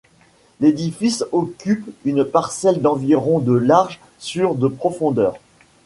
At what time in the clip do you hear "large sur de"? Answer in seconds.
3.53-4.67